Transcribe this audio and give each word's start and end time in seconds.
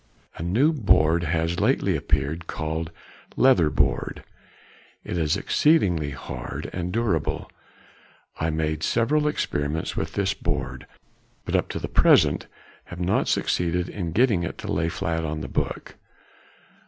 A 0.35 0.41
new 0.41 0.73
board 0.73 1.25
has 1.25 1.59
lately 1.59 1.95
appeared 1.95 2.47
called 2.47 2.89
leather 3.35 3.69
board; 3.69 4.23
it 5.03 5.15
is 5.15 5.37
exceedingly 5.37 6.09
hard 6.09 6.71
and 6.73 6.91
durable. 6.91 7.47
I 8.39 8.49
made 8.49 8.81
several 8.81 9.27
experiments 9.27 9.95
with 9.95 10.13
this 10.13 10.33
board, 10.33 10.87
but 11.45 11.55
up 11.55 11.69
to 11.69 11.77
the 11.79 11.87
present 11.87 12.47
have 12.85 12.99
not 12.99 13.27
succeeded 13.27 13.89
in 13.89 14.11
getting 14.11 14.41
it 14.41 14.57
to 14.57 14.71
lay 14.71 14.89
flat 14.89 15.23
on 15.23 15.41
the 15.41 15.47
book. 15.47 15.97